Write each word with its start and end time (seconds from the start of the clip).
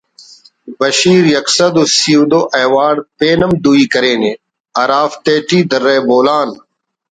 بشیر 0.79 1.23
یک 1.35 1.47
سَد 1.57 1.73
و 1.81 1.83
سی 1.97 2.13
و 2.21 2.23
دو 2.31 2.41
ایوارڑ 2.59 2.95
پین 3.17 3.39
ہم 3.43 3.51
دوئی 3.63 3.83
کرینے 3.93 4.33
ہرافتیٹ 4.79 5.49
درہ 5.69 5.97
بولان 6.07 6.49